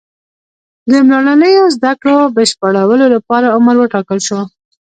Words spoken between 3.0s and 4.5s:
لپاره عمر وټاکل شو.